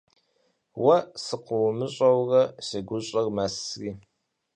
[0.83, 3.91] Уэ сыкъыумыщӀэурэ си гущӀэр мэсри.